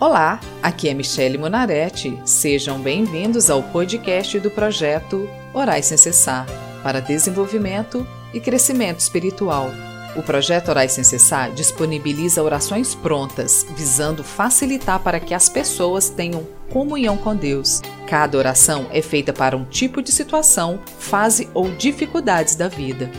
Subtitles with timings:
[0.00, 2.18] Olá, aqui é Michele Monaretti.
[2.24, 6.46] Sejam bem-vindos ao podcast do projeto Orais Sem Cessar
[6.82, 9.68] para desenvolvimento e crescimento espiritual.
[10.16, 16.46] O projeto Orais Sem Cessar disponibiliza orações prontas, visando facilitar para que as pessoas tenham
[16.72, 17.82] comunhão com Deus.
[18.06, 23.10] Cada oração é feita para um tipo de situação, fase ou dificuldades da vida.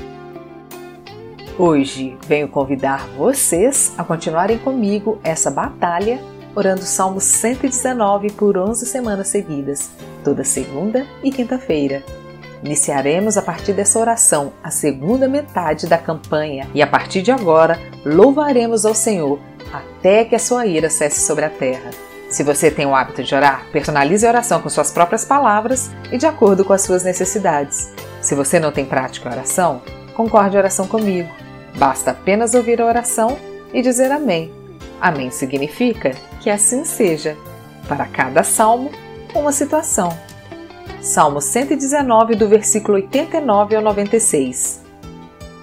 [1.60, 6.20] Hoje venho convidar vocês a continuarem comigo essa batalha
[6.56, 9.90] orando Salmo 119 por 11 semanas seguidas,
[10.24, 12.04] toda segunda e quinta-feira.
[12.64, 17.80] Iniciaremos a partir dessa oração a segunda metade da campanha e a partir de agora
[18.06, 19.40] louvaremos ao Senhor
[19.74, 21.90] até que a sua ira cesse sobre a terra.
[22.30, 26.18] Se você tem o hábito de orar, personalize a oração com suas próprias palavras e
[26.18, 27.92] de acordo com as suas necessidades.
[28.22, 29.82] Se você não tem prática em oração,
[30.14, 31.30] concorde a oração comigo.
[31.78, 33.38] Basta apenas ouvir a oração
[33.74, 34.54] e dizer amém.
[35.02, 37.38] Amém significa que assim seja.
[37.88, 38.92] Para cada salmo,
[39.34, 40.10] uma situação.
[41.00, 44.82] Salmo 119, do versículo 89 ao 96.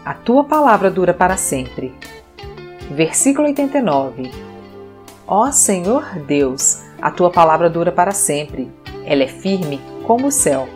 [0.04, 1.94] A tua palavra dura para sempre.
[2.90, 4.32] Versículo 89.
[5.26, 8.72] Ó Senhor Deus, a tua palavra dura para sempre.
[9.04, 10.68] Ela é firme como o céu.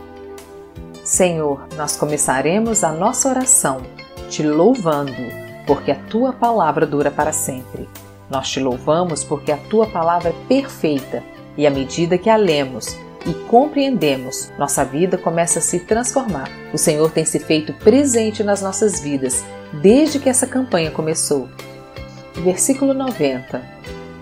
[1.02, 3.82] Senhor, nós começaremos a nossa oração
[4.28, 5.12] te louvando,
[5.66, 7.88] porque a tua palavra dura para sempre.
[8.32, 11.22] Nós te louvamos porque a tua palavra é perfeita
[11.54, 16.48] e à medida que a lemos e compreendemos, nossa vida começa a se transformar.
[16.72, 19.44] O Senhor tem se feito presente nas nossas vidas
[19.82, 21.46] desde que essa campanha começou.
[22.36, 23.62] Versículo 90.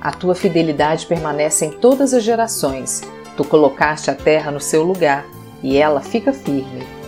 [0.00, 3.03] A tua fidelidade permanece em todas as gerações.
[3.36, 5.25] Tu colocaste a terra no seu lugar
[5.62, 7.00] e ela fica firme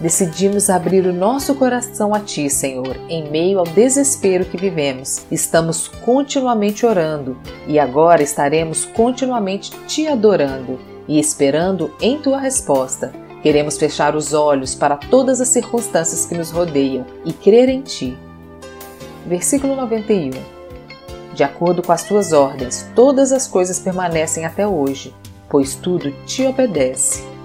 [0.00, 5.24] decidimos abrir o nosso coração a Ti, Senhor, em meio ao desespero que vivemos.
[5.30, 10.78] Estamos continuamente orando e agora estaremos continuamente Te adorando
[11.08, 13.12] e esperando em Tua resposta.
[13.42, 18.16] Queremos fechar os olhos para todas as circunstâncias que nos rodeiam e crer em Ti.
[19.26, 20.30] Versículo 91
[21.32, 25.14] De acordo com as Tuas ordens, todas as coisas permanecem até hoje,
[25.48, 27.35] pois tudo te obedece.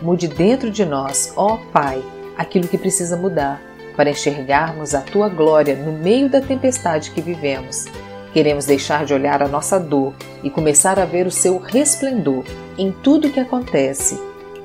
[0.00, 2.02] Mude dentro de nós, ó Pai,
[2.36, 3.60] aquilo que precisa mudar,
[3.96, 7.86] para enxergarmos a tua glória no meio da tempestade que vivemos.
[8.34, 10.12] Queremos deixar de olhar a nossa dor
[10.42, 12.44] e começar a ver o seu resplendor
[12.76, 14.20] em tudo que acontece.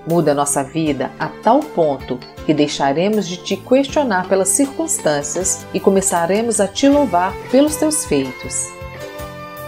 [0.05, 6.59] Muda nossa vida a tal ponto que deixaremos de te questionar pelas circunstâncias e começaremos
[6.59, 8.67] a te louvar pelos teus feitos.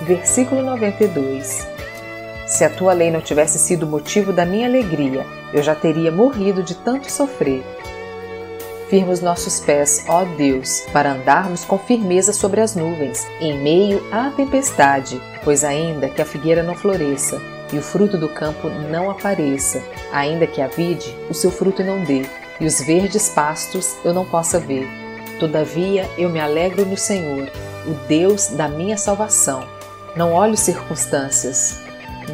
[0.01, 1.65] Versículo 92
[2.45, 6.63] Se a tua lei não tivesse sido motivo da minha alegria, eu já teria morrido
[6.63, 7.63] de tanto sofrer.
[8.89, 14.05] Firma os nossos pés, ó Deus, para andarmos com firmeza sobre as nuvens, em meio
[14.11, 17.41] à tempestade, pois ainda que a figueira não floresça
[17.71, 19.81] e o fruto do campo não apareça,
[20.11, 22.23] ainda que a vide o seu fruto não dê,
[22.59, 24.87] e os verdes pastos eu não possa ver.
[25.39, 27.49] Todavia eu me alegro no Senhor,
[27.87, 29.67] o Deus da minha salvação.
[30.15, 31.81] Não olho circunstâncias.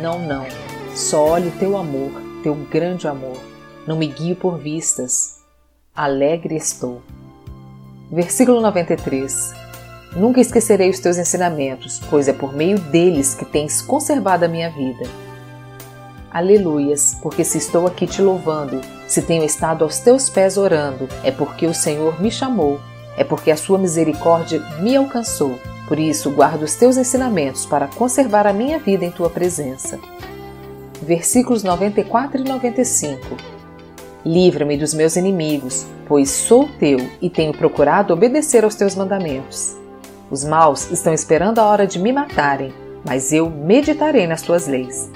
[0.02, 0.46] Não, não.
[0.94, 3.38] Só olho teu amor teu grande amor.
[3.86, 5.40] Não me guio por vistas.
[5.96, 7.02] Alegre estou.
[8.12, 9.54] Versículo 93.
[10.16, 14.70] Nunca esquecerei os teus ensinamentos, pois é por meio deles que tens conservado a minha
[14.72, 15.08] vida.
[16.32, 21.32] Aleluias, porque se estou aqui te louvando, se tenho estado aos teus pés orando, é
[21.32, 22.80] porque o Senhor me chamou,
[23.18, 25.60] é porque a sua misericórdia me alcançou.
[25.88, 30.00] Por isso, guardo os teus ensinamentos para conservar a minha vida em tua presença
[31.10, 33.36] versículos 94 e 95.
[34.24, 39.76] Livra-me dos meus inimigos, pois sou teu e tenho procurado obedecer aos teus mandamentos.
[40.30, 42.72] Os maus estão esperando a hora de me matarem,
[43.04, 45.10] mas eu meditarei nas tuas leis.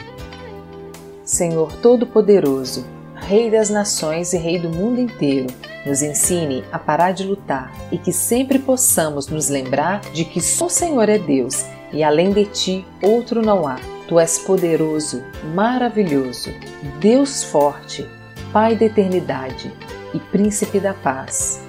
[1.23, 2.83] Senhor Todo-Poderoso,
[3.13, 5.53] Rei das nações e Rei do mundo inteiro,
[5.85, 10.65] nos ensine a parar de lutar e que sempre possamos nos lembrar de que só
[10.65, 13.92] o Senhor é Deus e além de ti outro não há.
[14.13, 15.23] Tu és poderoso,
[15.55, 16.51] maravilhoso,
[16.99, 18.07] Deus forte,
[18.51, 19.73] Pai da eternidade
[20.13, 21.59] e Príncipe da paz.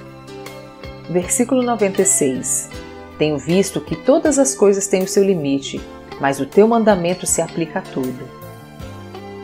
[1.08, 2.68] Versículo 96.
[3.16, 5.80] Tenho visto que todas as coisas têm o seu limite,
[6.20, 8.28] mas o teu mandamento se aplica a tudo.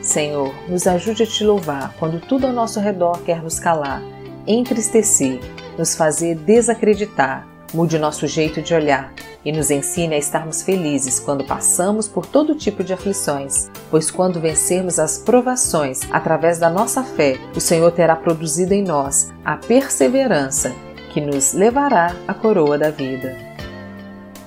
[0.02, 4.02] Senhor, nos ajude a te louvar quando tudo ao nosso redor quer nos calar,
[4.46, 5.40] entristecer,
[5.78, 9.10] nos fazer desacreditar, mude nosso jeito de olhar
[9.44, 14.40] e nos ensine a estarmos felizes quando passamos por todo tipo de aflições, pois quando
[14.40, 20.74] vencermos as provações através da nossa fé, o Senhor terá produzido em nós a perseverança
[21.12, 23.36] que nos levará à coroa da vida.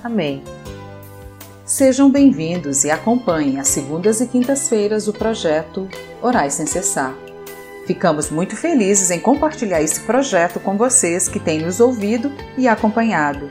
[0.02, 0.42] Amém.
[1.64, 5.88] Sejam bem-vindos e acompanhem às segundas e quintas-feiras o projeto
[6.22, 7.14] Orais Sem Cessar.
[7.86, 13.48] Ficamos muito felizes em compartilhar esse projeto com vocês que têm nos ouvido e acompanhado.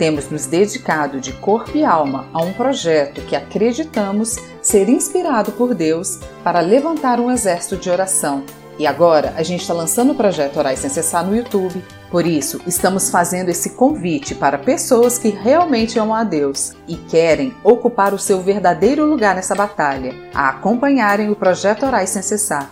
[0.00, 5.74] Temos nos dedicado de corpo e alma a um projeto que acreditamos ser inspirado por
[5.74, 8.42] Deus para levantar um exército de oração.
[8.78, 11.84] E agora a gente está lançando o projeto Orais Sem Cessar no YouTube.
[12.10, 17.54] Por isso, estamos fazendo esse convite para pessoas que realmente amam a Deus e querem
[17.62, 22.70] ocupar o seu verdadeiro lugar nessa batalha, a acompanharem o projeto Orais Sem Cessar.